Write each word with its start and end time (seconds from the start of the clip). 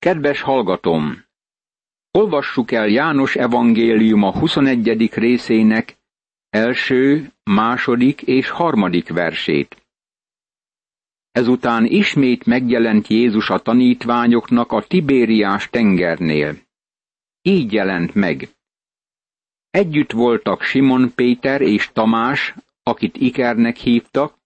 Kedves 0.00 0.40
hallgatom! 0.40 1.24
Olvassuk 2.10 2.72
el 2.72 2.88
János 2.88 3.36
evangélium 3.36 4.22
a 4.22 4.38
21. 4.38 5.10
részének 5.14 5.96
első, 6.48 7.32
második 7.42 8.22
és 8.22 8.48
harmadik 8.48 9.08
versét. 9.08 9.82
Ezután 11.30 11.84
ismét 11.84 12.46
megjelent 12.46 13.06
Jézus 13.06 13.50
a 13.50 13.58
tanítványoknak 13.58 14.72
a 14.72 14.82
Tibériás 14.82 15.70
tengernél. 15.70 16.56
Így 17.42 17.72
jelent 17.72 18.14
meg. 18.14 18.48
Együtt 19.70 20.12
voltak 20.12 20.62
Simon 20.62 21.14
Péter 21.14 21.60
és 21.60 21.90
Tamás, 21.92 22.54
akit 22.82 23.16
Ikernek 23.16 23.76
hívtak, 23.76 24.38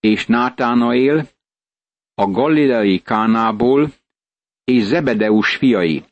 és 0.00 0.26
Nátánaél, 0.26 1.28
a 2.14 2.30
galileai 2.30 2.98
Kánából, 2.98 3.92
és 4.66 4.82
Zebedeus 4.82 5.56
fiai. 5.56 6.04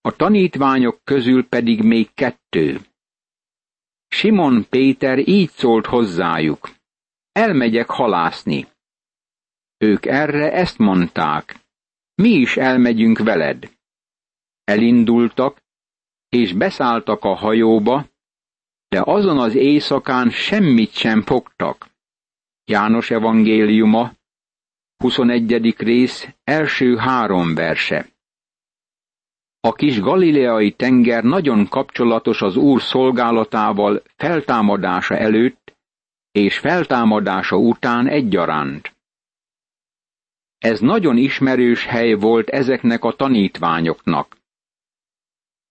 A 0.00 0.16
tanítványok 0.16 1.00
közül 1.04 1.48
pedig 1.48 1.82
még 1.82 2.14
kettő. 2.14 2.80
Simon 4.08 4.66
Péter 4.68 5.28
így 5.28 5.50
szólt 5.50 5.86
hozzájuk. 5.86 6.70
Elmegyek 7.32 7.88
halászni. 7.88 8.66
Ők 9.76 10.06
erre 10.06 10.52
ezt 10.52 10.78
mondták. 10.78 11.60
Mi 12.14 12.28
is 12.28 12.56
elmegyünk 12.56 13.18
veled. 13.18 13.70
Elindultak, 14.64 15.62
és 16.28 16.52
beszálltak 16.52 17.24
a 17.24 17.34
hajóba, 17.34 18.06
de 18.88 19.02
azon 19.04 19.38
az 19.38 19.54
éjszakán 19.54 20.30
semmit 20.30 20.92
sem 20.92 21.22
fogtak. 21.22 21.90
János 22.64 23.10
evangéliuma, 23.10 24.12
21. 24.98 25.74
rész, 25.78 26.28
első 26.44 26.96
három 26.96 27.54
verse. 27.54 28.08
A 29.60 29.72
kis 29.72 30.00
galileai 30.00 30.72
tenger 30.72 31.24
nagyon 31.24 31.68
kapcsolatos 31.68 32.42
az 32.42 32.56
Úr 32.56 32.82
szolgálatával 32.82 34.02
feltámadása 34.16 35.16
előtt 35.16 35.76
és 36.32 36.58
feltámadása 36.58 37.56
után 37.56 38.06
egyaránt. 38.08 38.96
Ez 40.58 40.80
nagyon 40.80 41.16
ismerős 41.16 41.84
hely 41.84 42.14
volt 42.14 42.48
ezeknek 42.48 43.04
a 43.04 43.12
tanítványoknak. 43.12 44.36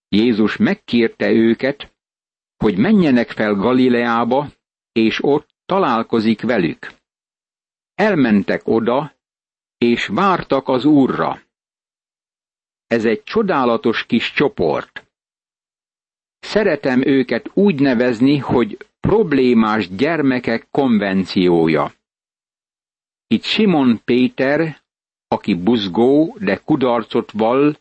Jézus 0.08 0.58
megkérte 0.58 1.32
őket, 1.32 1.94
hogy 2.58 2.78
menjenek 2.78 3.32
fel 3.32 3.54
Galileába, 3.54 4.48
és 4.92 5.24
ott 5.24 5.50
találkozik 5.66 6.42
velük. 6.42 6.92
Elmentek 7.96 8.68
oda, 8.68 9.15
és 9.78 10.08
vártak 10.08 10.68
az 10.68 10.86
Úrra. 10.86 11.42
Ez 12.88 13.06
egy 13.06 13.24
csodálatos 13.24 14.06
kis 14.06 14.32
csoport. 14.32 15.06
Szeretem 16.40 17.02
őket 17.06 17.50
úgy 17.54 17.80
nevezni, 17.80 18.38
hogy 18.38 18.78
problémás 19.00 19.90
gyermekek 19.96 20.68
konvenciója. 20.72 21.94
Itt 23.28 23.44
Simon 23.44 24.02
Péter, 24.04 24.82
aki 25.28 25.54
buzgó, 25.56 26.38
de 26.40 26.58
kudarcot 26.58 27.32
vall, 27.32 27.76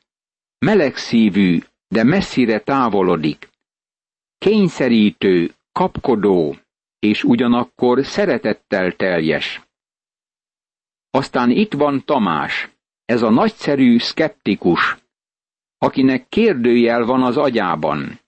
melegszívű, 0.58 1.58
de 1.88 2.02
messzire 2.02 2.60
távolodik. 2.60 3.48
Kényszerítő, 4.38 5.54
kapkodó, 5.72 6.56
és 6.98 7.24
ugyanakkor 7.24 8.04
szeretettel 8.04 8.92
teljes. 8.92 9.63
Aztán 11.14 11.50
itt 11.50 11.72
van 11.72 12.04
Tamás, 12.04 12.70
ez 13.04 13.22
a 13.22 13.30
nagyszerű 13.30 13.98
szkeptikus, 13.98 14.96
akinek 15.78 16.28
kérdőjel 16.28 17.04
van 17.04 17.22
az 17.22 17.36
agyában. 17.36 18.20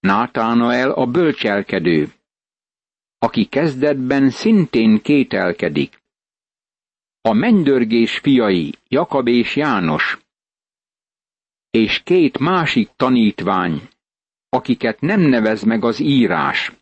Nátánael 0.00 0.90
a 0.90 1.06
bölcselkedő, 1.06 2.12
aki 3.18 3.44
kezdetben 3.44 4.30
szintén 4.30 5.02
kételkedik. 5.02 6.02
A 7.20 7.32
mennydörgés 7.32 8.18
fiai, 8.18 8.74
Jakab 8.88 9.28
és 9.28 9.56
János, 9.56 10.18
és 11.70 12.02
két 12.02 12.38
másik 12.38 12.90
tanítvány, 12.96 13.88
akiket 14.48 15.00
nem 15.00 15.20
nevez 15.20 15.62
meg 15.62 15.84
az 15.84 16.00
írás. 16.00 16.72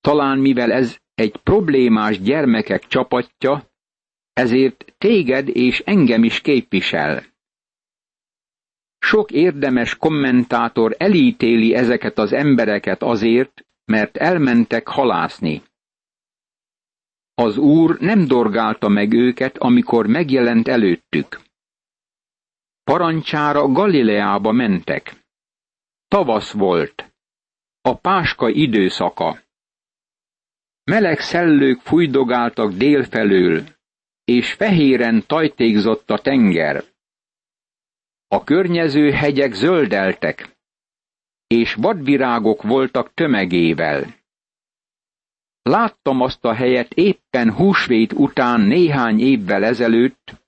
Talán 0.00 0.38
mivel 0.38 0.72
ez 0.72 0.98
egy 1.14 1.36
problémás 1.36 2.20
gyermekek 2.20 2.86
csapatja, 2.86 3.70
ezért 4.32 4.94
téged 4.98 5.48
és 5.48 5.82
engem 5.84 6.24
is 6.24 6.40
képvisel. 6.40 7.24
Sok 8.98 9.30
érdemes 9.30 9.96
kommentátor 9.96 10.94
elítéli 10.98 11.74
ezeket 11.74 12.18
az 12.18 12.32
embereket 12.32 13.02
azért, 13.02 13.66
mert 13.84 14.16
elmentek 14.16 14.88
halászni. 14.88 15.62
Az 17.34 17.56
úr 17.56 17.98
nem 18.00 18.26
dorgálta 18.26 18.88
meg 18.88 19.12
őket, 19.12 19.58
amikor 19.58 20.06
megjelent 20.06 20.68
előttük. 20.68 21.40
Parancsára 22.84 23.68
Galileába 23.68 24.52
mentek. 24.52 25.24
Tavasz 26.08 26.52
volt. 26.52 27.12
A 27.80 27.94
páska 27.96 28.48
időszaka. 28.48 29.38
Meleg 30.84 31.20
szellők 31.20 31.80
fújdogáltak 31.80 32.72
délfelől, 32.72 33.64
és 34.24 34.52
fehéren 34.52 35.26
tajtékzott 35.26 36.10
a 36.10 36.18
tenger. 36.18 36.84
A 38.28 38.44
környező 38.44 39.10
hegyek 39.10 39.52
zöldeltek, 39.52 40.56
és 41.46 41.74
vadvirágok 41.74 42.62
voltak 42.62 43.14
tömegével. 43.14 44.14
Láttam 45.62 46.20
azt 46.20 46.44
a 46.44 46.52
helyet 46.52 46.92
éppen 46.92 47.52
húsvét 47.52 48.12
után 48.12 48.60
néhány 48.60 49.20
évvel 49.20 49.64
ezelőtt, 49.64 50.40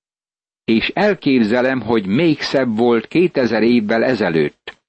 és 0.65 0.88
elképzelem, 0.88 1.81
hogy 1.81 2.06
még 2.06 2.41
szebb 2.41 2.76
volt 2.76 3.09
kétezer 3.09 3.62
évvel 3.62 4.04
ezelőtt. 4.04 4.81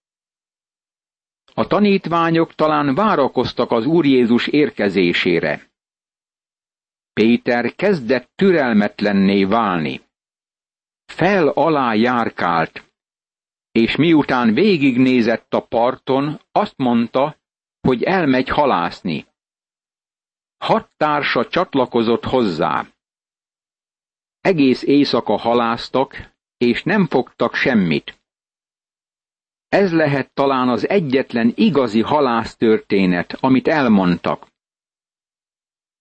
A 1.54 1.68
tanítványok 1.68 2.54
talán 2.56 2.96
várakoztak 2.96 3.72
az 3.72 3.86
Úr 3.86 4.06
Jézus 4.06 4.48
érkezésére. 4.48 5.72
Péter 7.14 7.76
kezdett 7.76 8.30
türelmetlenné 8.36 9.44
válni. 9.44 10.02
Fel 11.06 11.48
alá 11.48 11.94
járkált, 11.94 12.92
és 13.72 13.96
miután 13.96 14.54
végignézett 14.54 15.54
a 15.54 15.60
parton, 15.60 16.40
azt 16.52 16.78
mondta, 16.78 17.38
hogy 17.80 18.04
elmegy 18.04 18.50
halászni. 18.50 19.26
Hat 20.58 20.90
társa 20.98 21.48
csatlakozott 21.48 22.24
hozzá. 22.24 22.86
Egész 24.42 24.84
éjszaka 24.84 25.38
haláztak, 25.38 26.34
és 26.58 26.84
nem 26.84 27.08
fogtak 27.08 27.56
semmit. 27.56 28.23
Ez 29.74 29.92
lehet 29.92 30.34
talán 30.34 30.70
az 30.70 30.90
egyetlen 30.90 31.52
igazi 31.56 32.02
halásztörténet, 32.02 33.34
amit 33.40 33.68
elmondtak. 33.68 34.48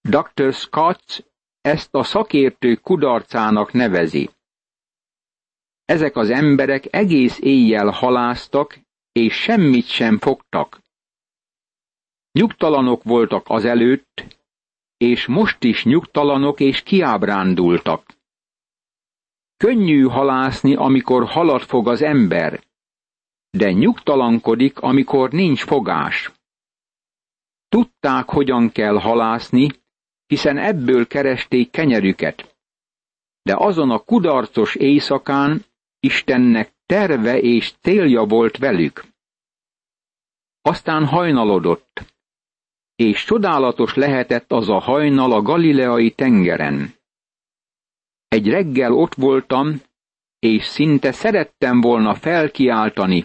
Dr. 0.01 0.53
Scott 0.53 1.31
ezt 1.61 1.95
a 1.95 2.03
szakértő 2.03 2.75
kudarcának 2.75 3.73
nevezi. 3.73 4.31
Ezek 5.85 6.17
az 6.17 6.31
emberek 6.31 6.95
egész 6.95 7.39
éjjel 7.41 7.91
haláztak, 7.91 8.79
és 9.13 9.35
semmit 9.35 9.87
sem 9.87 10.19
fogtak. 10.19 10.81
Nyugtalanok 12.33 13.03
voltak 13.03 13.45
azelőtt, 13.49 14.39
és 14.97 15.27
most 15.27 15.65
is 15.65 15.85
nyugtalanok 15.85 16.61
és 16.61 16.83
kiábrándultak. 16.83 18.07
Könnyű 19.57 20.03
halászni, 20.03 20.75
amikor 20.75 21.25
halat 21.25 21.63
fog 21.63 21.89
az 21.89 22.03
ember, 22.03 22.71
de 23.59 23.73
nyugtalankodik, 23.73 24.79
amikor 24.79 25.31
nincs 25.31 25.65
fogás. 25.65 26.33
Tudták, 27.69 28.29
hogyan 28.29 28.73
kell 28.73 28.99
halászni, 28.99 29.69
hiszen 30.27 30.59
ebből 30.59 31.07
keresték 31.07 31.71
kenyerüket. 31.71 32.57
De 33.43 33.55
azon 33.57 33.91
a 33.91 33.99
kudarcos 33.99 34.75
éjszakán 34.75 35.65
Istennek 36.01 36.73
terve 36.87 37.39
és 37.41 37.73
célja 37.81 38.25
volt 38.25 38.57
velük. 38.57 39.05
Aztán 40.63 41.07
hajnalodott, 41.07 42.15
és 42.95 43.25
csodálatos 43.25 43.95
lehetett 43.95 44.53
az 44.53 44.69
a 44.69 44.79
hajnal 44.79 45.33
a 45.33 45.43
galileai 45.43 46.11
tengeren. 46.11 46.95
Egy 48.29 48.49
reggel 48.49 48.93
ott 48.93 49.15
voltam, 49.15 49.83
és 50.39 50.65
szinte 50.65 51.13
szerettem 51.13 51.81
volna 51.81 52.15
felkiáltani, 52.15 53.25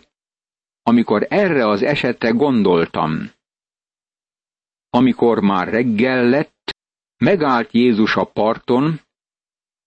amikor 0.88 1.26
erre 1.30 1.68
az 1.68 1.82
esetre 1.82 2.30
gondoltam. 2.30 3.32
Amikor 4.90 5.40
már 5.40 5.68
reggel 5.68 6.30
lett, 6.30 6.56
Megállt 7.18 7.72
Jézus 7.72 8.16
a 8.16 8.24
parton, 8.24 9.00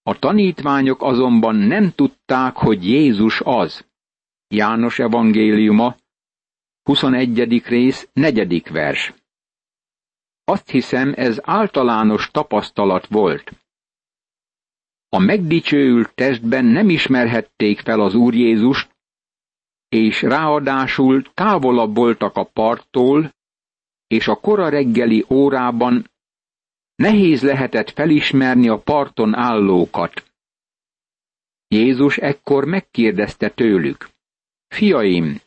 A 0.03 0.19
tanítványok 0.19 1.03
azonban 1.03 1.55
nem 1.55 1.93
tudták, 1.95 2.57
hogy 2.57 2.85
Jézus 2.85 3.41
az. 3.45 3.87
János 4.49 4.99
evangéliuma, 4.99 5.97
21. 6.83 7.63
rész, 7.67 8.09
4. 8.13 8.63
vers. 8.71 9.15
Azt 10.45 10.71
hiszem, 10.71 11.13
ez 11.17 11.39
általános 11.43 12.31
tapasztalat 12.31 13.07
volt. 13.07 13.53
A 15.09 15.19
megdicsőült 15.19 16.15
testben 16.15 16.65
nem 16.65 16.89
ismerhették 16.89 17.81
fel 17.81 18.01
az 18.01 18.15
Úr 18.15 18.35
Jézust, 18.35 18.90
és 19.91 20.23
ráadásul 20.23 21.23
távolabb 21.23 21.95
voltak 21.95 22.37
a 22.37 22.45
parttól, 22.45 23.35
és 24.07 24.29
a 24.29 24.37
kora 24.37 24.69
reggeli 24.69 25.25
órában 25.31 26.11
nehéz 26.95 27.43
lehetett 27.43 27.91
felismerni 27.91 28.69
a 28.69 28.79
parton 28.79 29.35
állókat. 29.35 30.33
Jézus 31.69 32.17
ekkor 32.17 32.65
megkérdezte 32.65 33.51
tőlük, 33.51 34.09
Fiaim, 34.75 35.41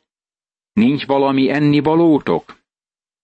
nincs 0.74 1.06
valami 1.06 1.50
ennivalótok? 1.50 2.62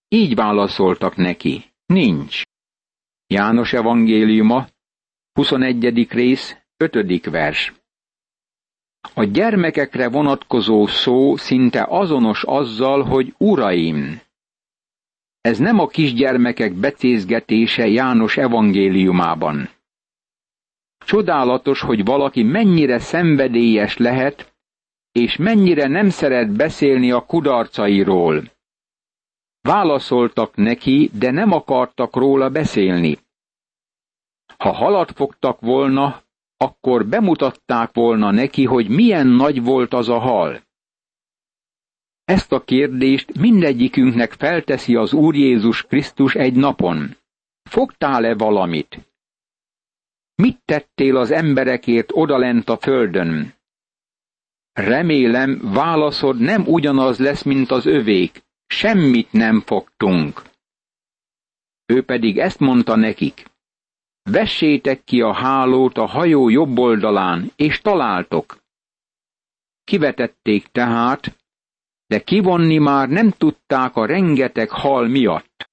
Így 0.07 0.35
válaszoltak 0.35 1.15
neki, 1.15 1.63
nincs. 1.85 2.41
János 3.27 3.73
evangéliuma, 3.73 4.67
21. 5.33 6.07
rész, 6.09 6.57
5. 6.77 7.25
vers. 7.25 7.78
A 9.13 9.23
gyermekekre 9.23 10.09
vonatkozó 10.09 10.87
szó 10.87 11.35
szinte 11.35 11.85
azonos 11.89 12.43
azzal, 12.43 13.03
hogy 13.03 13.33
uraim. 13.37 14.21
Ez 15.41 15.57
nem 15.57 15.79
a 15.79 15.87
kisgyermekek 15.87 16.73
becézgetése 16.73 17.87
János 17.87 18.37
evangéliumában. 18.37 19.69
Csodálatos, 21.05 21.81
hogy 21.81 22.05
valaki 22.05 22.43
mennyire 22.43 22.99
szenvedélyes 22.99 23.97
lehet, 23.97 24.53
és 25.11 25.35
mennyire 25.35 25.87
nem 25.87 26.09
szeret 26.09 26.51
beszélni 26.51 27.11
a 27.11 27.25
kudarcairól. 27.25 28.43
Válaszoltak 29.61 30.55
neki, 30.55 31.09
de 31.13 31.31
nem 31.31 31.51
akartak 31.51 32.15
róla 32.15 32.49
beszélni. 32.49 33.17
Ha 34.57 34.71
halat 34.71 35.11
fogtak 35.11 35.59
volna, 35.59 36.21
akkor 36.61 37.05
bemutatták 37.05 37.93
volna 37.93 38.31
neki, 38.31 38.65
hogy 38.65 38.89
milyen 38.89 39.27
nagy 39.27 39.63
volt 39.63 39.93
az 39.93 40.09
a 40.09 40.19
hal. 40.19 40.61
Ezt 42.25 42.51
a 42.51 42.63
kérdést 42.63 43.37
mindegyikünknek 43.37 44.33
felteszi 44.33 44.95
az 44.95 45.13
Úr 45.13 45.35
Jézus 45.35 45.83
Krisztus 45.83 46.35
egy 46.35 46.53
napon. 46.55 47.15
Fogtál-e 47.69 48.35
valamit? 48.35 48.99
Mit 50.35 50.59
tettél 50.65 51.17
az 51.17 51.31
emberekért 51.31 52.09
odalent 52.13 52.69
a 52.69 52.77
földön? 52.77 53.53
Remélem, 54.71 55.59
válaszod 55.61 56.39
nem 56.39 56.63
ugyanaz 56.67 57.19
lesz, 57.19 57.43
mint 57.43 57.71
az 57.71 57.85
övék. 57.85 58.43
Semmit 58.67 59.31
nem 59.31 59.61
fogtunk. 59.61 60.41
Ő 61.85 62.03
pedig 62.03 62.37
ezt 62.37 62.59
mondta 62.59 62.95
nekik. 62.95 63.45
Vessétek 64.31 65.03
ki 65.03 65.21
a 65.21 65.33
hálót 65.33 65.97
a 65.97 66.05
hajó 66.05 66.49
jobb 66.49 66.77
oldalán, 66.77 67.51
és 67.55 67.81
találtok. 67.81 68.57
Kivetették 69.83 70.67
tehát, 70.67 71.37
de 72.07 72.23
kivonni 72.23 72.77
már 72.77 73.09
nem 73.09 73.31
tudták 73.31 73.95
a 73.95 74.05
rengeteg 74.05 74.69
hal 74.69 75.07
miatt. 75.07 75.69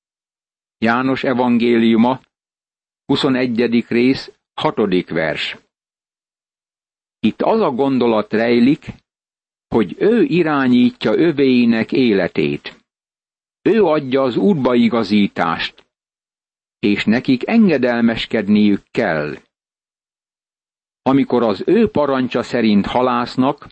János 0.79 1.25
evangéliuma, 1.25 2.21
21. 3.05 3.85
rész, 3.89 4.33
6. 4.55 5.09
vers. 5.09 5.57
Itt 7.21 7.43
az 7.43 7.61
a 7.61 7.71
gondolat 7.71 8.33
rejlik, 8.33 8.87
hogy 9.69 9.97
ő 9.99 10.23
irányítja 10.23 11.19
övéinek 11.19 11.93
életét. 11.93 12.85
Ő 13.63 13.85
adja 13.85 14.23
az 14.23 14.37
útbaigazítást, 14.37 15.86
és 16.87 17.05
nekik 17.05 17.49
engedelmeskedniük 17.49 18.83
kell. 18.91 19.37
Amikor 21.03 21.43
az 21.43 21.63
ő 21.67 21.89
parancsa 21.89 22.43
szerint 22.43 22.87
halásznak, 22.87 23.69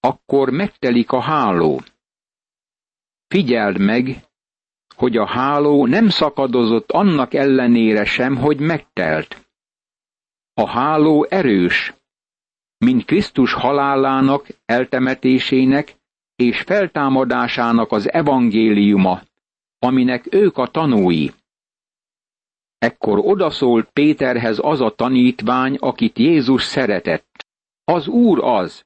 akkor 0.00 0.50
megtelik 0.50 1.12
a 1.12 1.20
háló. 1.20 1.82
Figyeld 3.26 3.78
meg, 3.78 4.24
hogy 4.94 5.16
a 5.16 5.26
háló 5.26 5.86
nem 5.86 6.08
szakadozott 6.08 6.90
annak 6.90 7.34
ellenére 7.34 8.04
sem, 8.04 8.36
hogy 8.36 8.60
megtelt. 8.60 9.48
A 10.54 10.68
háló 10.68 11.26
erős, 11.30 11.94
mint 12.78 13.04
Krisztus 13.04 13.52
halálának, 13.52 14.46
eltemetésének 14.64 15.96
és 16.36 16.60
feltámadásának 16.60 17.92
az 17.92 18.12
evangéliuma, 18.12 19.22
aminek 19.78 20.34
ők 20.34 20.56
a 20.58 20.66
tanúi. 20.66 21.32
Ekkor 22.84 23.18
odaszólt 23.18 23.88
Péterhez 23.92 24.58
az 24.62 24.80
a 24.80 24.94
tanítvány, 24.94 25.76
akit 25.80 26.18
Jézus 26.18 26.62
szeretett. 26.62 27.46
Az 27.84 28.06
Úr 28.06 28.44
az. 28.44 28.84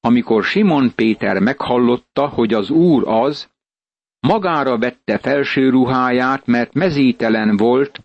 Amikor 0.00 0.44
Simon 0.44 0.94
Péter 0.94 1.38
meghallotta, 1.38 2.28
hogy 2.28 2.54
az 2.54 2.70
Úr 2.70 3.08
az, 3.08 3.50
magára 4.20 4.78
vette 4.78 5.18
felső 5.18 5.68
ruháját, 5.68 6.46
mert 6.46 6.72
mezítelen 6.72 7.56
volt, 7.56 8.02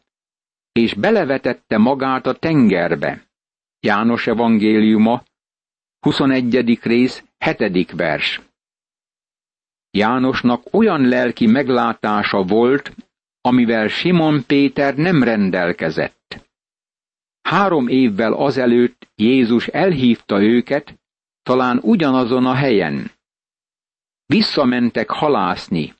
és 0.71 0.93
belevetette 0.93 1.77
magát 1.77 2.25
a 2.25 2.33
tengerbe. 2.33 3.23
János 3.79 4.27
evangéliuma, 4.27 5.23
21. 5.99 6.79
rész, 6.81 7.23
7. 7.37 7.91
vers. 7.91 8.41
Jánosnak 9.91 10.73
olyan 10.73 11.01
lelki 11.01 11.47
meglátása 11.47 12.43
volt, 12.43 12.95
amivel 13.41 13.87
Simon 13.87 14.43
Péter 14.47 14.95
nem 14.95 15.23
rendelkezett. 15.23 16.47
Három 17.41 17.87
évvel 17.87 18.33
azelőtt 18.33 19.07
Jézus 19.15 19.67
elhívta 19.67 20.41
őket, 20.41 20.99
talán 21.43 21.79
ugyanazon 21.81 22.45
a 22.45 22.53
helyen. 22.53 23.11
Visszamentek 24.25 25.09
halászni, 25.09 25.93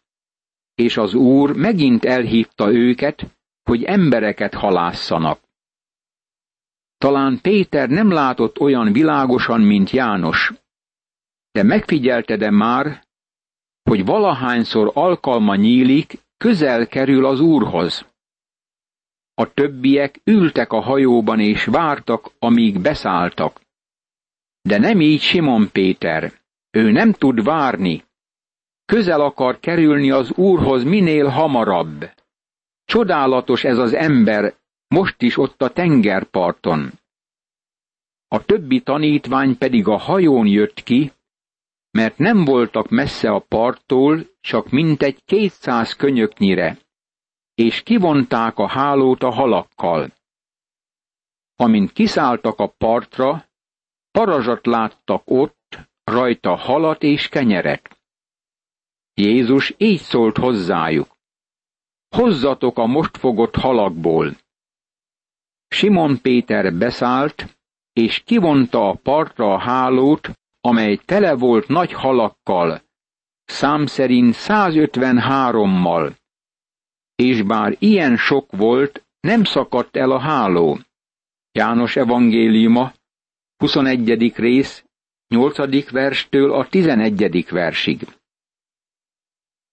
és 0.75 0.97
az 0.97 1.13
Úr 1.13 1.56
megint 1.56 2.06
elhívta 2.06 2.71
őket, 2.71 3.25
hogy 3.63 3.83
embereket 3.83 4.53
halásszanak. 4.53 5.39
Talán 6.97 7.42
Péter 7.42 7.89
nem 7.89 8.12
látott 8.12 8.59
olyan 8.59 8.92
világosan, 8.92 9.62
mint 9.62 9.89
János, 9.89 10.51
de 11.52 11.63
megfigyelted-e 11.63 12.49
már, 12.52 13.04
hogy 13.83 14.06
valahányszor 14.06 14.92
alkalma 14.94 15.56
nyílik, 15.56 16.19
közel 16.39 16.87
kerül 16.87 17.25
az 17.25 17.39
Úrhoz. 17.39 18.05
A 19.33 19.53
többiek 19.53 20.21
ültek 20.23 20.71
a 20.71 20.79
hajóban 20.79 21.39
és 21.39 21.65
vártak, 21.65 22.31
amíg 22.39 22.79
beszálltak. 22.81 23.61
De 24.61 24.77
nem 24.77 25.01
így 25.01 25.21
Simon 25.21 25.69
Péter. 25.71 26.33
Ő 26.69 26.91
nem 26.91 27.11
tud 27.13 27.43
várni. 27.43 28.03
Közel 28.85 29.21
akar 29.21 29.59
kerülni 29.59 30.11
az 30.11 30.31
Úrhoz 30.31 30.83
minél 30.83 31.27
hamarabb. 31.27 32.09
Csodálatos 32.85 33.63
ez 33.63 33.77
az 33.77 33.93
ember, 33.93 34.53
most 34.87 35.21
is 35.21 35.37
ott 35.37 35.61
a 35.61 35.69
tengerparton. 35.69 36.91
A 38.27 38.45
többi 38.45 38.81
tanítvány 38.81 39.57
pedig 39.57 39.87
a 39.87 39.97
hajón 39.97 40.47
jött 40.47 40.83
ki, 40.83 41.11
mert 41.91 42.17
nem 42.17 42.45
voltak 42.45 42.89
messze 42.89 43.31
a 43.31 43.39
parttól, 43.39 44.25
csak 44.41 44.69
mintegy 44.69 45.23
kétszáz 45.25 45.93
könyöknyire, 45.93 46.77
és 47.53 47.83
kivonták 47.83 48.57
a 48.57 48.67
hálót 48.67 49.23
a 49.23 49.29
halakkal. 49.29 50.13
Amint 51.55 51.91
kiszálltak 51.91 52.59
a 52.59 52.67
partra, 52.67 53.45
parazsat 54.11 54.65
láttak 54.65 55.21
ott, 55.25 55.79
rajta 56.03 56.55
halat 56.55 57.03
és 57.03 57.29
kenyeret. 57.29 57.97
Jézus 59.13 59.73
így 59.77 59.99
szólt 59.99 60.37
hozzájuk. 60.37 61.17
Hozzatok 62.15 62.77
a 62.77 62.85
most 62.85 63.17
fogott 63.17 63.55
halakból. 63.55 64.37
Simon 65.67 66.21
Péter 66.21 66.73
beszállt, 66.73 67.57
és 67.93 68.23
kivonta 68.23 68.89
a 68.89 68.93
partra 68.93 69.53
a 69.53 69.59
hálót, 69.59 70.38
amely 70.61 70.95
tele 70.95 71.33
volt 71.33 71.68
nagy 71.68 71.92
halakkal, 71.94 72.81
szám 73.45 73.85
szerint 73.85 74.35
153-mal, 74.37 76.16
és 77.16 77.42
bár 77.42 77.75
ilyen 77.80 78.18
sok 78.18 78.51
volt, 78.51 79.07
nem 79.19 79.44
szakadt 79.44 79.95
el 79.95 80.11
a 80.11 80.19
háló. 80.19 80.80
János 81.51 81.95
evangéliuma, 81.95 82.94
21. 83.57 84.33
rész, 84.35 84.83
8. 85.28 85.89
verstől 85.89 86.54
a 86.54 86.68
11. 86.68 87.45
versig. 87.49 88.07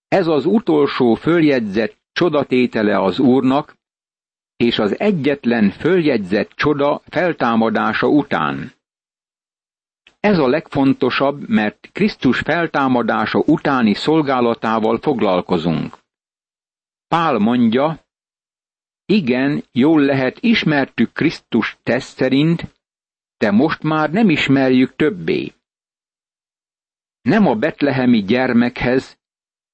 Ez 0.09 0.27
az 0.27 0.47
utolsó 0.47 1.15
följegyzett 1.15 1.97
csodatétele 2.13 3.03
az 3.03 3.19
Úrnak, 3.19 3.77
és 4.57 4.79
az 4.79 4.99
egyetlen 4.99 5.71
följegyzett 5.71 6.51
csoda 6.51 7.03
feltámadása 7.07 8.07
után. 8.09 8.73
Ez 10.27 10.39
a 10.39 10.49
legfontosabb, 10.49 11.49
mert 11.49 11.89
Krisztus 11.93 12.39
feltámadása 12.39 13.39
utáni 13.39 13.95
szolgálatával 13.95 14.99
foglalkozunk. 14.99 15.99
Pál 17.09 17.39
mondja, 17.39 18.07
igen, 19.05 19.65
jól 19.73 20.01
lehet 20.01 20.39
ismertük 20.41 21.13
Krisztus 21.13 21.79
tesz 21.83 22.15
szerint, 22.15 22.75
de 23.37 23.51
most 23.51 23.83
már 23.83 24.11
nem 24.11 24.31
ismerjük 24.31 24.97
többé. 24.97 25.53
Nem 27.23 27.47
a 27.47 27.55
betlehemi 27.55 28.23
gyermekhez, 28.23 29.19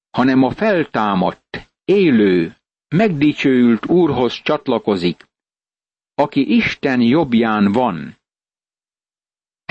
hanem 0.09 0.43
a 0.43 0.51
feltámadt, 0.51 1.71
élő, 1.85 2.55
megdicsőült 2.95 3.85
Úrhoz 3.85 4.33
csatlakozik, 4.33 5.25
aki 6.13 6.55
Isten 6.55 7.01
jobbján 7.01 7.71
van. 7.71 8.21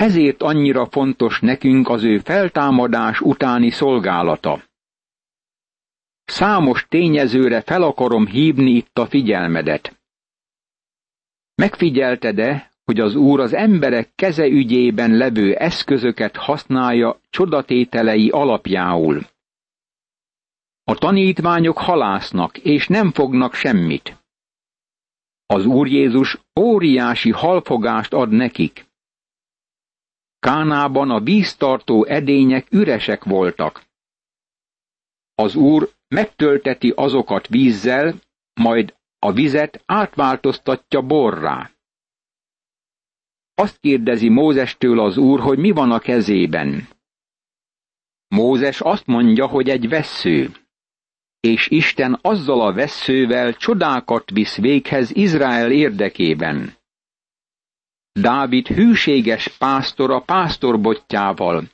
Ezért 0.03 0.43
annyira 0.43 0.87
fontos 0.87 1.41
nekünk 1.41 1.89
az 1.89 2.03
ő 2.03 2.19
feltámadás 2.19 3.21
utáni 3.21 3.71
szolgálata. 3.71 4.63
Számos 6.25 6.87
tényezőre 6.89 7.61
fel 7.61 7.83
akarom 7.83 8.27
hívni 8.27 8.71
itt 8.71 8.99
a 8.99 9.07
figyelmedet. 9.07 10.01
Megfigyelted-e, 11.55 12.71
hogy 12.85 13.01
az 13.01 13.15
Úr 13.15 13.41
az 13.41 13.53
emberek 13.53 14.15
keze 14.15 14.47
ügyében 14.47 15.17
levő 15.17 15.55
eszközöket 15.55 16.37
használja 16.37 17.21
csodatételei 17.31 18.29
alapjául? 18.29 19.27
A 20.85 20.95
tanítványok 20.95 21.79
halásznak, 21.79 22.59
és 22.59 22.89
nem 22.89 23.13
fognak 23.13 23.55
semmit. 23.55 24.17
Az 25.47 25.67
Úr 25.67 25.87
Jézus 25.87 26.39
óriási 26.61 27.31
halfogást 27.31 28.13
ad 28.13 28.31
nekik. 28.31 28.91
Kánában 30.47 31.11
a 31.11 31.21
víztartó 31.21 32.05
edények 32.05 32.67
üresek 32.71 33.25
voltak. 33.25 33.85
Az 35.35 35.55
Úr 35.55 35.91
megtölteti 36.09 36.93
azokat 36.97 37.49
vízzel, 37.49 38.15
majd 38.55 38.95
a 39.19 39.33
vizet 39.33 39.83
átváltoztatja 39.87 41.03
borrá. 41.03 41.71
Azt 43.55 43.79
kérdezi 43.81 44.29
Mózestől 44.29 45.01
az 45.01 45.17
Úr, 45.17 45.41
hogy 45.41 45.59
mi 45.59 45.71
van 45.71 45.91
a 45.91 45.99
kezében. 45.99 46.89
Mózes 48.29 48.81
azt 48.81 49.07
mondja, 49.07 49.47
hogy 49.47 49.69
egy 49.69 49.89
vessző 49.89 50.51
és 51.41 51.69
Isten 51.69 52.19
azzal 52.23 52.61
a 52.61 52.73
vesszővel 52.73 53.55
csodákat 53.55 54.31
visz 54.31 54.57
véghez 54.57 55.11
Izrael 55.15 55.71
érdekében. 55.71 56.77
Dávid 58.13 58.67
hűséges 58.67 59.49
pásztor 59.59 60.11
a 60.11 60.21
pásztorbottyával, 60.21 61.71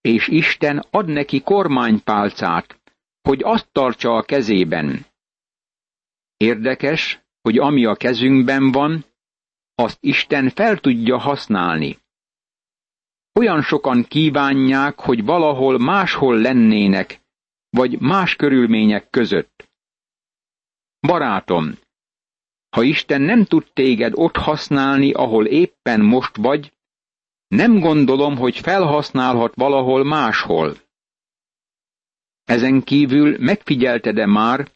és 0.00 0.28
Isten 0.28 0.86
ad 0.90 1.06
neki 1.08 1.40
kormánypálcát, 1.40 2.80
hogy 3.22 3.42
azt 3.42 3.68
tartsa 3.72 4.16
a 4.16 4.22
kezében. 4.22 5.06
Érdekes, 6.36 7.20
hogy 7.40 7.58
ami 7.58 7.84
a 7.84 7.94
kezünkben 7.94 8.72
van, 8.72 9.04
azt 9.74 9.98
Isten 10.00 10.50
fel 10.50 10.78
tudja 10.78 11.18
használni. 11.18 11.98
Olyan 13.32 13.62
sokan 13.62 14.04
kívánják, 14.04 15.00
hogy 15.00 15.24
valahol 15.24 15.78
máshol 15.78 16.38
lennének, 16.38 17.20
vagy 17.70 18.00
más 18.00 18.36
körülmények 18.36 19.10
között. 19.10 19.70
Barátom, 21.00 21.78
ha 22.70 22.82
Isten 22.82 23.20
nem 23.20 23.44
tud 23.44 23.66
téged 23.72 24.12
ott 24.14 24.36
használni, 24.36 25.12
ahol 25.12 25.46
éppen 25.46 26.00
most 26.00 26.36
vagy, 26.36 26.72
nem 27.48 27.78
gondolom, 27.78 28.36
hogy 28.36 28.58
felhasználhat 28.58 29.54
valahol 29.54 30.04
máshol. 30.04 30.76
Ezen 32.44 32.82
kívül 32.82 33.36
megfigyelted-e 33.38 34.26
már, 34.26 34.70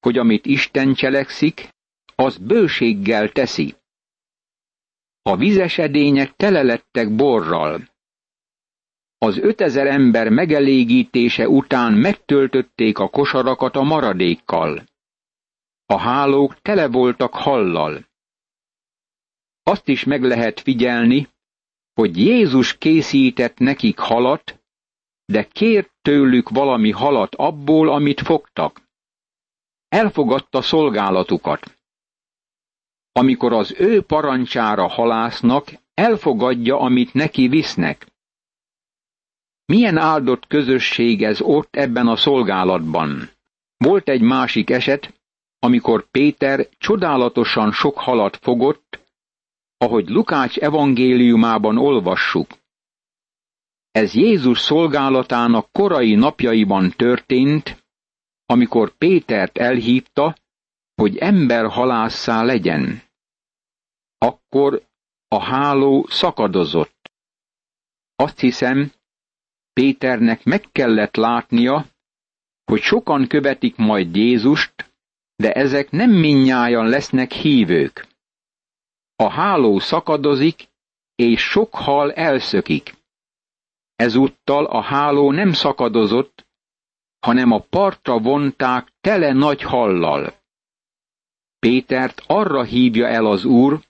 hogy 0.00 0.18
amit 0.18 0.46
Isten 0.46 0.94
cselekszik, 0.94 1.68
az 2.14 2.38
bőséggel 2.38 3.28
teszi. 3.28 3.74
A 5.22 5.36
vizesedények 5.36 6.36
tele 6.36 6.62
lettek 6.62 7.14
borral. 7.14 7.88
Az 9.18 9.38
ötezer 9.38 9.86
ember 9.86 10.28
megelégítése 10.28 11.48
után 11.48 11.92
megtöltötték 11.92 12.98
a 12.98 13.08
kosarakat 13.08 13.76
a 13.76 13.82
maradékkal. 13.82 14.84
A 15.90 15.98
hálók 15.98 16.60
tele 16.60 16.88
voltak 16.88 17.34
hallal. 17.34 18.06
Azt 19.62 19.88
is 19.88 20.04
meg 20.04 20.22
lehet 20.22 20.60
figyelni, 20.60 21.28
hogy 21.94 22.16
Jézus 22.16 22.78
készített 22.78 23.58
nekik 23.58 23.98
halat, 23.98 24.60
de 25.24 25.44
kért 25.44 25.90
tőlük 26.02 26.48
valami 26.48 26.90
halat 26.90 27.34
abból, 27.34 27.88
amit 27.88 28.20
fogtak. 28.20 28.82
Elfogadta 29.88 30.62
szolgálatukat. 30.62 31.78
Amikor 33.12 33.52
az 33.52 33.74
ő 33.78 34.02
parancsára 34.02 34.88
halásznak, 34.88 35.68
elfogadja, 35.94 36.80
amit 36.80 37.14
neki 37.14 37.48
visznek. 37.48 38.06
Milyen 39.64 39.96
áldott 39.96 40.46
közösség 40.46 41.22
ez 41.22 41.40
ott 41.40 41.76
ebben 41.76 42.06
a 42.06 42.16
szolgálatban? 42.16 43.30
Volt 43.76 44.08
egy 44.08 44.22
másik 44.22 44.70
eset, 44.70 45.19
amikor 45.60 46.10
Péter 46.10 46.68
csodálatosan 46.78 47.72
sok 47.72 47.98
halat 47.98 48.36
fogott, 48.36 49.00
ahogy 49.76 50.08
Lukács 50.08 50.58
evangéliumában 50.58 51.78
olvassuk. 51.78 52.48
Ez 53.90 54.14
Jézus 54.14 54.58
szolgálatának 54.58 55.72
korai 55.72 56.14
napjaiban 56.14 56.90
történt, 56.90 57.84
amikor 58.46 58.96
Pétert 58.96 59.58
elhívta, 59.58 60.36
hogy 60.94 61.16
ember 61.16 61.66
halásszá 61.66 62.42
legyen. 62.42 63.02
Akkor 64.18 64.82
a 65.28 65.42
háló 65.42 66.06
szakadozott. 66.08 67.10
Azt 68.16 68.40
hiszem, 68.40 68.92
Péternek 69.72 70.44
meg 70.44 70.68
kellett 70.72 71.16
látnia, 71.16 71.86
hogy 72.64 72.80
sokan 72.80 73.26
követik 73.26 73.76
majd 73.76 74.16
Jézust, 74.16 74.89
de 75.40 75.52
ezek 75.52 75.90
nem 75.90 76.10
minnyájan 76.10 76.88
lesznek 76.88 77.32
hívők. 77.32 78.06
A 79.16 79.30
háló 79.30 79.78
szakadozik, 79.78 80.68
és 81.14 81.40
sok 81.40 81.74
hal 81.74 82.12
elszökik. 82.12 82.94
Ezúttal 83.96 84.64
a 84.64 84.80
háló 84.80 85.32
nem 85.32 85.52
szakadozott, 85.52 86.46
hanem 87.18 87.50
a 87.50 87.58
partra 87.58 88.18
vonták 88.18 88.92
tele 89.00 89.32
nagy 89.32 89.62
hallal. 89.62 90.34
Pétert 91.58 92.22
arra 92.26 92.62
hívja 92.62 93.06
el 93.06 93.26
az 93.26 93.44
úr, 93.44 93.80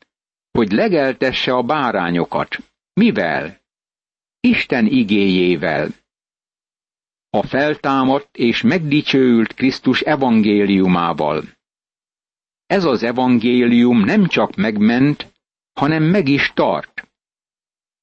hogy 0.51 0.73
legeltesse 0.73 1.53
a 1.53 1.63
bárányokat. 1.63 2.57
Mivel? 2.93 3.61
Isten 4.41 4.87
igéjével. 4.87 5.89
A 7.31 7.43
feltámadt 7.43 8.37
és 8.37 8.63
megdicsőült 8.63 9.55
Krisztus 9.55 10.01
evangéliumával. 10.01 11.45
Ez 12.67 12.85
az 12.85 13.03
evangélium 13.03 13.99
nem 14.01 14.27
csak 14.27 14.55
megment, 14.55 15.33
hanem 15.73 16.03
meg 16.03 16.29
is 16.29 16.53
tart. 16.55 17.09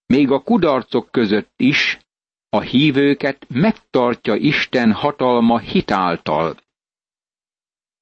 Még 0.05 0.31
a 0.31 0.41
kudarcok 0.41 1.11
között 1.11 1.53
is 1.55 1.97
a 2.49 2.61
hívőket 2.61 3.45
megtartja 3.49 4.35
Isten 4.35 4.91
hatalma 4.91 5.59
hitáltal. 5.59 6.57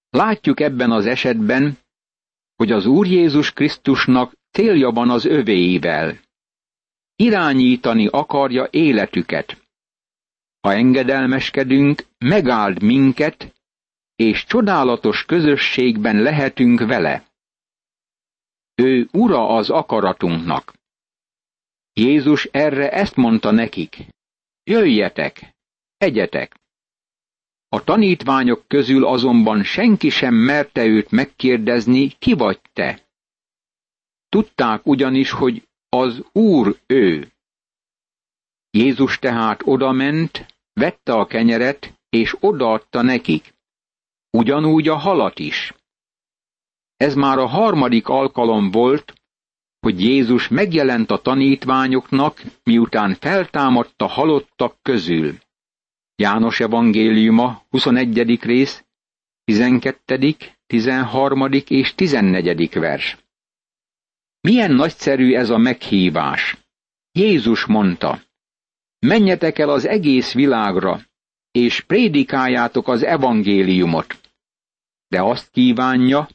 Látjuk 0.09 0.59
ebben 0.59 0.91
az 0.91 1.05
esetben, 1.05 1.77
hogy 2.55 2.71
az 2.71 2.85
Úr 2.85 3.07
Jézus 3.07 3.53
Krisztusnak 3.53 4.33
célja 4.51 4.89
van 4.89 5.09
az 5.09 5.25
övéivel 5.25 6.19
irányítani 7.15 8.07
akarja 8.07 8.67
életüket. 8.71 9.64
Ha 10.65 10.73
engedelmeskedünk, 10.73 12.05
megáld 12.17 12.81
minket, 12.81 13.53
és 14.15 14.45
csodálatos 14.45 15.25
közösségben 15.25 16.21
lehetünk 16.21 16.79
vele. 16.79 17.27
Ő 18.75 19.07
ura 19.11 19.47
az 19.47 19.69
akaratunknak. 19.69 20.73
Jézus 21.93 22.45
erre 22.45 22.91
ezt 22.91 23.15
mondta 23.15 23.51
nekik. 23.51 23.97
Jöjjetek, 24.63 25.55
egyetek. 25.97 26.55
A 27.69 27.83
tanítványok 27.83 28.67
közül 28.67 29.05
azonban 29.05 29.63
senki 29.63 30.09
sem 30.09 30.33
merte 30.33 30.85
őt 30.85 31.11
megkérdezni, 31.11 32.07
ki 32.07 32.33
vagy 32.33 32.61
te. 32.73 33.01
Tudták 34.29 34.85
ugyanis, 34.85 35.31
hogy 35.31 35.67
az 35.89 36.23
Úr 36.31 36.79
ő. 36.85 37.31
Jézus 38.69 39.19
tehát 39.19 39.61
odament, 39.63 40.54
vette 40.75 41.13
a 41.13 41.25
kenyeret, 41.25 41.93
és 42.09 42.35
odaadta 42.39 43.01
nekik. 43.01 43.53
Ugyanúgy 44.29 44.87
a 44.87 44.95
halat 44.95 45.39
is. 45.39 45.73
Ez 46.97 47.15
már 47.15 47.37
a 47.37 47.45
harmadik 47.45 48.07
alkalom 48.07 48.71
volt, 48.71 49.13
hogy 49.79 50.01
Jézus 50.01 50.47
megjelent 50.47 51.11
a 51.11 51.21
tanítványoknak, 51.21 52.41
miután 52.63 53.15
feltámadt 53.15 54.01
a 54.01 54.07
halottak 54.07 54.77
közül. 54.81 55.37
János 56.15 56.59
evangéliuma, 56.59 57.61
21. 57.69 58.39
rész, 58.41 58.85
12., 59.43 60.35
13. 60.67 61.51
és 61.67 61.95
14. 61.95 62.73
vers. 62.73 63.17
Milyen 64.41 64.71
nagyszerű 64.71 65.33
ez 65.33 65.49
a 65.49 65.57
meghívás! 65.57 66.57
Jézus 67.11 67.65
mondta, 67.65 68.21
menjetek 69.05 69.59
el 69.59 69.69
az 69.69 69.85
egész 69.85 70.33
világra, 70.33 71.01
és 71.51 71.81
prédikáljátok 71.81 72.87
az 72.87 73.03
evangéliumot. 73.03 74.19
De 75.07 75.21
azt 75.21 75.49
kívánja, 75.51 76.27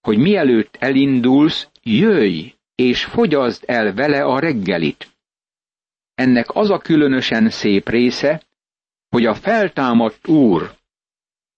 hogy 0.00 0.18
mielőtt 0.18 0.76
elindulsz, 0.78 1.68
jöjj, 1.82 2.54
és 2.74 3.04
fogyaszd 3.04 3.64
el 3.66 3.94
vele 3.94 4.24
a 4.24 4.38
reggelit. 4.38 5.08
Ennek 6.14 6.54
az 6.54 6.70
a 6.70 6.78
különösen 6.78 7.50
szép 7.50 7.88
része, 7.88 8.42
hogy 9.08 9.26
a 9.26 9.34
feltámadt 9.34 10.28
Úr, 10.28 10.74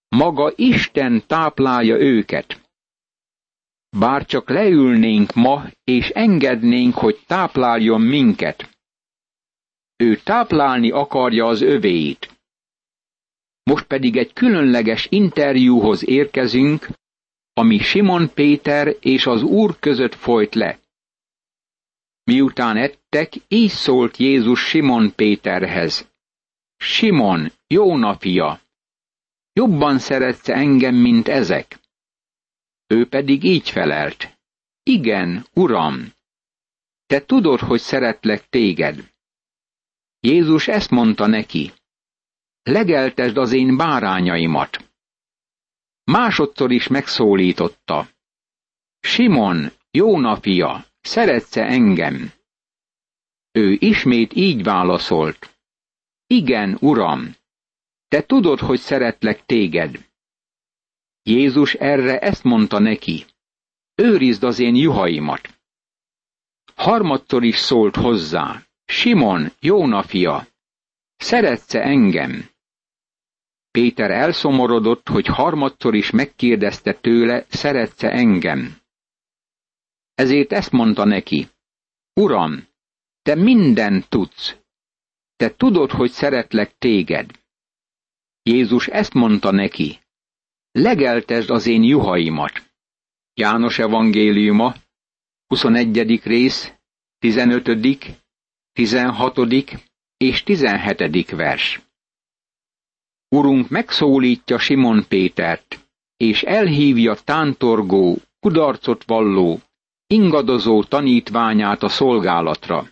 maga 0.07 0.53
Isten 0.55 1.23
táplálja 1.27 1.97
őket. 1.97 2.61
Bár 3.97 4.25
csak 4.25 4.49
leülnénk 4.49 5.33
ma, 5.33 5.65
és 5.83 6.09
engednénk, 6.09 6.95
hogy 6.95 7.19
tápláljon 7.27 8.01
minket. 8.01 8.72
Ő 9.95 10.15
táplálni 10.15 10.91
akarja 10.91 11.45
az 11.45 11.61
övéit. 11.61 12.41
Most 13.63 13.85
pedig 13.85 14.17
egy 14.17 14.33
különleges 14.33 15.07
interjúhoz 15.09 16.07
érkezünk, 16.07 16.87
ami 17.53 17.77
Simon 17.77 18.33
Péter 18.33 18.95
és 18.99 19.25
az 19.25 19.41
Úr 19.41 19.79
között 19.79 20.13
folyt 20.15 20.55
le. 20.55 20.79
Miután 22.23 22.77
ettek, 22.77 23.33
így 23.47 23.69
szólt 23.69 24.17
Jézus 24.17 24.67
Simon 24.67 25.15
Péterhez. 25.15 26.11
Simon, 26.77 27.51
Jóna 27.67 28.17
fia, 28.17 28.61
jobban 29.53 29.99
szeretsz 29.99 30.49
engem, 30.49 30.95
mint 30.95 31.27
ezek? 31.27 31.79
Ő 32.87 33.07
pedig 33.07 33.43
így 33.43 33.69
felelt. 33.69 34.37
Igen, 34.83 35.45
uram, 35.53 36.13
te 37.05 37.25
tudod, 37.25 37.59
hogy 37.59 37.79
szeretlek 37.79 38.49
téged. 38.49 39.12
Jézus 40.25 40.67
ezt 40.67 40.89
mondta 40.89 41.27
neki. 41.27 41.71
Legeltesd 42.63 43.37
az 43.37 43.51
én 43.51 43.77
bárányaimat. 43.77 44.91
Másodszor 46.03 46.71
is 46.71 46.87
megszólította. 46.87 48.07
Simon, 48.99 49.71
Jóna 49.91 50.41
fia, 50.41 50.85
szeretsz 51.01 51.57
engem? 51.57 52.31
Ő 53.51 53.77
ismét 53.79 54.33
így 54.33 54.63
válaszolt. 54.63 55.59
Igen, 56.27 56.77
uram, 56.81 57.35
te 58.07 58.25
tudod, 58.25 58.59
hogy 58.59 58.79
szeretlek 58.79 59.45
téged. 59.45 60.09
Jézus 61.23 61.73
erre 61.73 62.19
ezt 62.19 62.43
mondta 62.43 62.79
neki. 62.79 63.25
Őrizd 63.95 64.43
az 64.43 64.59
én 64.59 64.75
juhaimat. 64.75 65.59
Harmadszor 66.75 67.43
is 67.43 67.57
szólt 67.57 67.95
hozzá. 67.95 68.67
Simon, 68.93 69.51
Jóna 69.59 70.03
fia, 70.03 70.47
szeretsz 71.17 71.73
engem? 71.73 72.49
Péter 73.71 74.11
elszomorodott, 74.11 75.07
hogy 75.07 75.25
harmadszor 75.25 75.95
is 75.95 76.11
megkérdezte 76.11 76.93
tőle, 76.93 77.45
szeretsz 77.49 78.03
engem? 78.03 78.77
Ezért 80.15 80.51
ezt 80.51 80.71
mondta 80.71 81.05
neki. 81.05 81.47
Uram, 82.13 82.67
te 83.21 83.35
mindent 83.35 84.09
tudsz. 84.09 84.57
Te 85.35 85.55
tudod, 85.55 85.91
hogy 85.91 86.11
szeretlek 86.11 86.77
téged. 86.77 87.31
Jézus 88.43 88.87
ezt 88.87 89.13
mondta 89.13 89.51
neki. 89.51 89.99
Legeltesd 90.71 91.49
az 91.49 91.65
én 91.65 91.83
juhaimat. 91.83 92.73
János 93.33 93.79
evangéliuma, 93.79 94.73
21. 95.47 96.21
rész, 96.23 96.73
15., 97.19 98.22
16. 98.73 99.39
és 100.17 100.43
17. 100.43 101.31
vers. 101.31 101.81
Urunk 103.29 103.69
megszólítja 103.69 104.57
Simon 104.59 105.05
Pétert, 105.07 105.79
és 106.17 106.43
elhívja 106.43 107.15
tántorgó, 107.15 108.17
kudarcot 108.39 109.03
valló, 109.03 109.59
ingadozó 110.07 110.83
tanítványát 110.83 111.83
a 111.83 111.89
szolgálatra. 111.89 112.87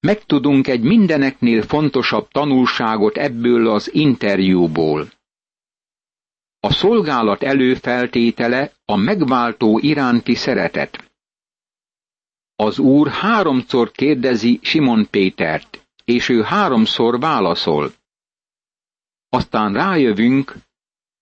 Megtudunk 0.00 0.66
egy 0.68 0.82
mindeneknél 0.82 1.62
fontosabb 1.62 2.28
tanulságot 2.28 3.16
ebből 3.16 3.68
az 3.68 3.94
interjúból. 3.94 5.08
A 6.60 6.72
szolgálat 6.72 7.42
előfeltétele 7.42 8.72
a 8.84 8.96
megváltó 8.96 9.78
iránti 9.78 10.34
szeretet. 10.34 11.07
Az 12.60 12.78
úr 12.78 13.08
háromszor 13.08 13.90
kérdezi 13.90 14.58
Simon 14.62 15.06
Pétert, 15.10 15.88
és 16.04 16.28
ő 16.28 16.42
háromszor 16.42 17.20
válaszol. 17.20 17.92
Aztán 19.28 19.72
rájövünk, 19.72 20.54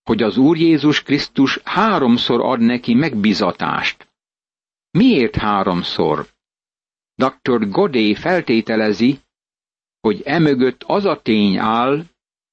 hogy 0.02 0.22
az 0.22 0.36
Úr 0.36 0.56
Jézus 0.56 1.02
Krisztus 1.02 1.58
háromszor 1.64 2.40
ad 2.40 2.60
neki 2.60 2.94
megbizatást. 2.94 4.08
Miért 4.90 5.36
háromszor? 5.36 6.26
Dr. 7.14 7.68
Godé 7.68 8.14
feltételezi, 8.14 9.18
hogy 10.00 10.22
emögött 10.22 10.82
az 10.82 11.04
a 11.04 11.20
tény 11.22 11.56
áll, 11.56 12.04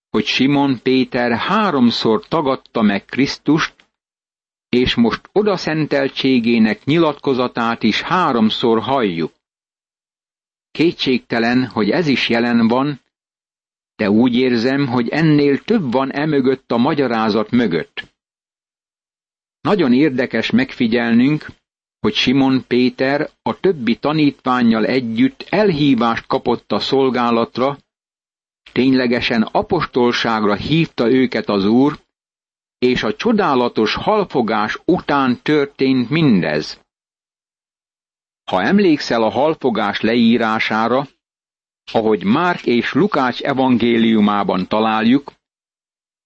hogy 0.09 0.25
Simon 0.25 0.79
Péter 0.81 1.31
háromszor 1.31 2.27
tagadta 2.27 2.81
meg 2.81 3.05
Krisztust, 3.05 3.82
és 4.73 4.95
most 4.95 5.29
odaszenteltségének 5.31 6.83
nyilatkozatát 6.83 7.83
is 7.83 8.01
háromszor 8.01 8.81
halljuk. 8.81 9.31
Kétségtelen, 10.71 11.65
hogy 11.67 11.89
ez 11.89 12.07
is 12.07 12.29
jelen 12.29 12.67
van, 12.67 13.01
de 13.95 14.09
úgy 14.09 14.35
érzem, 14.35 14.87
hogy 14.87 15.09
ennél 15.09 15.59
több 15.59 15.91
van 15.91 16.13
emögött 16.13 16.71
a 16.71 16.77
magyarázat 16.77 17.51
mögött. 17.51 18.13
Nagyon 19.61 19.93
érdekes 19.93 20.49
megfigyelnünk, 20.51 21.47
hogy 21.99 22.13
Simon 22.13 22.63
Péter 22.67 23.29
a 23.41 23.59
többi 23.59 23.95
tanítványjal 23.95 24.85
együtt 24.85 25.45
elhívást 25.49 26.25
kapott 26.27 26.71
a 26.71 26.79
szolgálatra, 26.79 27.77
ténylegesen 28.71 29.41
apostolságra 29.41 30.55
hívta 30.55 31.09
őket 31.11 31.49
az 31.49 31.65
Úr, 31.65 31.99
és 32.83 33.03
a 33.03 33.15
csodálatos 33.15 33.95
halfogás 33.95 34.79
után 34.85 35.41
történt 35.41 36.09
mindez. 36.09 36.81
Ha 38.51 38.61
emlékszel 38.61 39.23
a 39.23 39.29
halfogás 39.29 40.01
leírására, 40.01 41.07
ahogy 41.91 42.23
Márk 42.23 42.65
és 42.65 42.93
Lukács 42.93 43.41
evangéliumában 43.41 44.67
találjuk, 44.67 45.33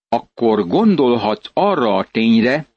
akkor 0.10 0.67
gondolhatsz 0.67 1.50
arra 1.54 1.96
a 1.96 2.08
tényre, 2.12 2.67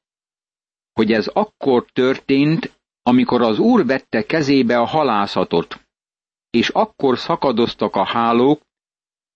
hogy 0.93 1.13
ez 1.13 1.27
akkor 1.27 1.85
történt, 1.93 2.81
amikor 3.03 3.43
az 3.43 3.59
úr 3.59 3.87
vette 3.87 4.23
kezébe 4.23 4.79
a 4.79 4.87
halászatot, 4.87 5.81
és 6.51 6.69
akkor 6.69 7.19
szakadoztak 7.19 7.97
a 7.97 8.05
hálók, 8.05 8.61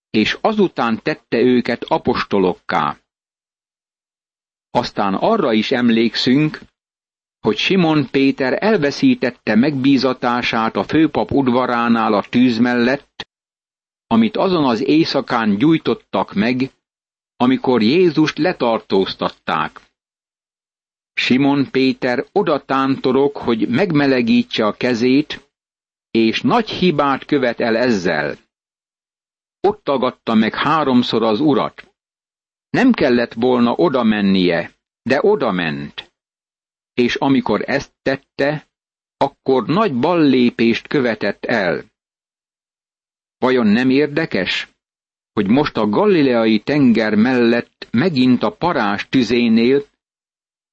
és 0.09 0.37
azután 0.41 0.99
tette 1.03 1.37
őket 1.37 1.83
apostolokká. 1.83 2.99
Aztán 4.75 5.13
arra 5.13 5.53
is 5.53 5.71
emlékszünk, 5.71 6.59
hogy 7.39 7.57
Simon 7.57 8.09
Péter 8.11 8.63
elveszítette 8.63 9.55
megbízatását 9.55 10.75
a 10.75 10.83
főpap 10.83 11.31
udvaránál 11.31 12.13
a 12.13 12.23
tűz 12.29 12.57
mellett, 12.57 13.27
amit 14.07 14.37
azon 14.37 14.65
az 14.65 14.87
éjszakán 14.87 15.57
gyújtottak 15.57 16.33
meg, 16.33 16.71
amikor 17.35 17.81
Jézust 17.81 18.37
letartóztatták. 18.37 19.81
Simon 21.13 21.71
Péter 21.71 22.25
oda 22.31 22.65
tántorok, 22.65 23.37
hogy 23.37 23.67
megmelegítse 23.67 24.65
a 24.65 24.73
kezét, 24.73 25.49
és 26.11 26.41
nagy 26.41 26.69
hibát 26.69 27.25
követ 27.25 27.59
el 27.59 27.77
ezzel. 27.77 28.37
Ott 29.59 29.83
tagadta 29.83 30.33
meg 30.33 30.53
háromszor 30.53 31.23
az 31.23 31.39
urat. 31.39 31.94
Nem 32.79 32.91
kellett 32.91 33.33
volna 33.33 33.71
oda 33.71 34.03
mennie, 34.03 34.71
de 35.01 35.19
oda 35.21 35.51
ment. 35.51 36.13
És 36.93 37.15
amikor 37.15 37.63
ezt 37.65 37.93
tette, 38.01 38.67
akkor 39.17 39.65
nagy 39.65 39.93
ballépést 39.99 40.87
követett 40.87 41.45
el. 41.45 41.83
Vajon 43.37 43.67
nem 43.67 43.89
érdekes, 43.89 44.67
hogy 45.33 45.47
most 45.47 45.77
a 45.77 45.89
galileai 45.89 46.59
tenger 46.59 47.15
mellett 47.15 47.87
megint 47.91 48.43
a 48.43 48.51
parás 48.51 49.09
tüzénél 49.09 49.83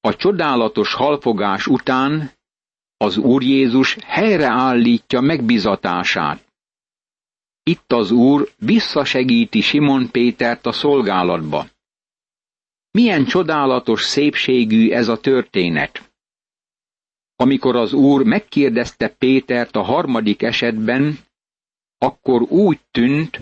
A 0.01 0.15
csodálatos 0.15 0.93
halfogás 0.93 1.67
után 1.67 2.31
az 2.97 3.17
Úr 3.17 3.43
Jézus 3.43 3.97
helyreállítja 4.05 5.21
megbizatását. 5.21 6.45
Itt 7.63 7.91
az 7.91 8.11
Úr 8.11 8.49
visszasegíti 8.57 9.61
Simon 9.61 10.11
Pétert 10.11 10.65
a 10.65 10.71
szolgálatba. 10.71 11.71
Milyen 12.97 13.25
csodálatos 13.25 14.03
szépségű 14.03 14.91
ez 14.91 15.07
a 15.07 15.19
történet! 15.19 16.11
Amikor 17.35 17.75
az 17.75 17.93
Úr 17.93 18.23
megkérdezte 18.23 19.07
Pétert 19.09 19.75
a 19.75 19.81
harmadik 19.81 20.41
esetben, 20.41 21.17
akkor 21.97 22.41
úgy 22.41 22.79
tűnt, 22.91 23.41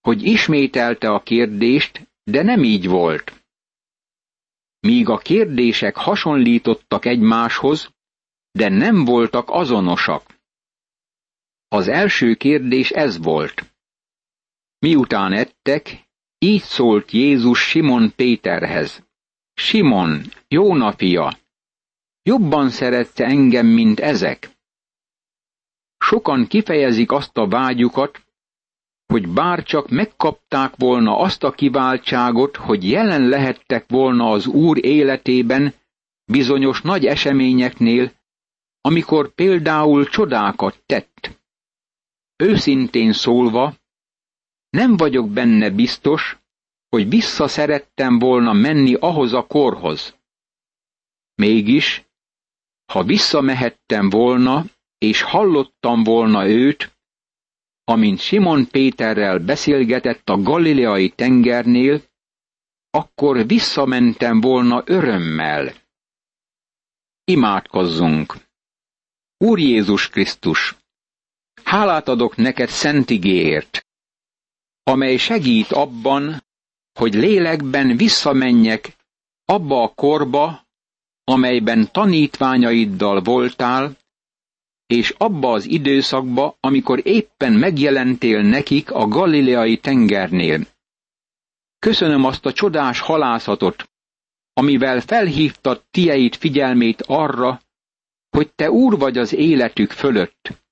hogy 0.00 0.22
ismételte 0.22 1.10
a 1.10 1.22
kérdést, 1.22 2.08
de 2.24 2.42
nem 2.42 2.62
így 2.64 2.86
volt. 2.88 3.44
Míg 4.80 5.08
a 5.08 5.18
kérdések 5.18 5.96
hasonlítottak 5.96 7.04
egymáshoz, 7.04 7.90
de 8.50 8.68
nem 8.68 9.04
voltak 9.04 9.50
azonosak. 9.50 10.40
Az 11.68 11.88
első 11.88 12.34
kérdés 12.34 12.90
ez 12.90 13.18
volt. 13.18 13.74
Miután 14.78 15.32
ettek, 15.32 16.07
így 16.38 16.62
szólt 16.62 17.10
Jézus 17.10 17.68
Simon 17.68 18.12
Péterhez. 18.16 19.06
Simon, 19.54 20.22
Jóna 20.48 20.92
fia, 20.92 21.38
jobban 22.22 22.70
szeretsz 22.70 23.20
engem, 23.20 23.66
mint 23.66 24.00
ezek? 24.00 24.50
Sokan 25.98 26.46
kifejezik 26.46 27.12
azt 27.12 27.36
a 27.36 27.48
vágyukat, 27.48 28.26
hogy 29.06 29.28
bár 29.28 29.62
csak 29.62 29.88
megkapták 29.88 30.76
volna 30.76 31.18
azt 31.18 31.42
a 31.42 31.50
kiváltságot, 31.50 32.56
hogy 32.56 32.90
jelen 32.90 33.28
lehettek 33.28 33.84
volna 33.88 34.30
az 34.30 34.46
Úr 34.46 34.84
életében 34.84 35.74
bizonyos 36.24 36.82
nagy 36.82 37.06
eseményeknél, 37.06 38.12
amikor 38.80 39.34
például 39.34 40.08
csodákat 40.08 40.82
tett. 40.86 41.40
Őszintén 42.36 43.12
szólva, 43.12 43.74
nem 44.70 44.96
vagyok 44.96 45.30
benne 45.30 45.70
biztos, 45.70 46.38
hogy 46.88 47.08
visszaszerettem 47.08 48.18
volna 48.18 48.52
menni 48.52 48.94
ahhoz 48.94 49.32
a 49.32 49.46
korhoz. 49.46 50.16
Mégis, 51.34 52.04
ha 52.92 53.02
visszamehettem 53.04 54.10
volna, 54.10 54.64
és 54.98 55.22
hallottam 55.22 56.02
volna 56.02 56.48
őt, 56.48 56.96
amint 57.84 58.20
Simon 58.20 58.66
Péterrel 58.66 59.38
beszélgetett 59.38 60.28
a 60.28 60.42
galileai 60.42 61.10
tengernél, 61.10 62.02
akkor 62.90 63.46
visszamentem 63.46 64.40
volna 64.40 64.82
örömmel. 64.86 65.74
Imádkozzunk! 67.24 68.34
Úr 69.36 69.58
Jézus 69.58 70.08
Krisztus, 70.08 70.76
hálát 71.62 72.08
adok 72.08 72.36
neked 72.36 72.68
szentigéért, 72.68 73.87
amely 74.88 75.16
segít 75.16 75.72
abban, 75.72 76.44
hogy 76.98 77.14
lélekben 77.14 77.96
visszamenjek 77.96 78.96
abba 79.44 79.82
a 79.82 79.92
korba, 79.94 80.66
amelyben 81.24 81.88
tanítványaiddal 81.92 83.20
voltál, 83.20 83.96
és 84.86 85.14
abba 85.18 85.52
az 85.52 85.64
időszakba, 85.64 86.56
amikor 86.60 87.00
éppen 87.06 87.52
megjelentél 87.52 88.42
nekik 88.42 88.90
a 88.90 89.06
galileai 89.06 89.76
tengernél. 89.76 90.66
Köszönöm 91.78 92.24
azt 92.24 92.46
a 92.46 92.52
csodás 92.52 93.00
halászatot, 93.00 93.90
amivel 94.52 95.00
felhívtad 95.00 95.84
tieit 95.90 96.36
figyelmét 96.36 97.02
arra, 97.02 97.60
hogy 98.30 98.52
te 98.54 98.70
úr 98.70 98.98
vagy 98.98 99.18
az 99.18 99.32
életük 99.32 99.90
fölött, 99.90 100.62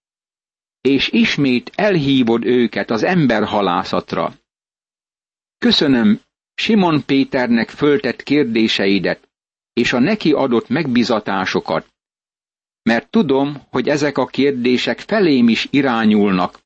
és 0.86 1.08
ismét 1.12 1.70
elhívod 1.74 2.44
őket 2.44 2.90
az 2.90 3.02
emberhalászatra. 3.02 4.34
Köszönöm 5.58 6.20
Simon 6.54 7.04
Péternek 7.06 7.68
föltett 7.70 8.22
kérdéseidet, 8.22 9.28
és 9.72 9.92
a 9.92 9.98
neki 9.98 10.32
adott 10.32 10.68
megbizatásokat, 10.68 11.86
mert 12.82 13.10
tudom, 13.10 13.62
hogy 13.70 13.88
ezek 13.88 14.18
a 14.18 14.26
kérdések 14.26 14.98
felém 15.00 15.48
is 15.48 15.68
irányulnak, 15.70 16.58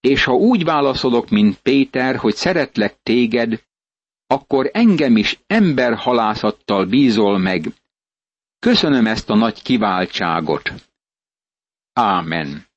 és 0.00 0.24
ha 0.24 0.32
úgy 0.32 0.64
válaszolok, 0.64 1.28
mint 1.30 1.58
Péter, 1.60 2.16
hogy 2.16 2.34
szeretlek 2.34 3.02
téged, 3.02 3.62
akkor 4.26 4.70
engem 4.72 5.16
is 5.16 5.38
emberhalászattal 5.46 6.86
bízol 6.86 7.38
meg. 7.38 7.72
Köszönöm 8.58 9.06
ezt 9.06 9.30
a 9.30 9.34
nagy 9.34 9.62
kiváltságot. 9.62 10.72
Ámen. 11.92 12.70